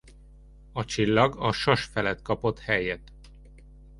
A 0.71 0.85
csillag 0.85 1.35
a 1.39 1.51
sas 1.51 1.83
felett 1.83 2.21
kapott 2.21 2.59
helyet. 2.59 3.11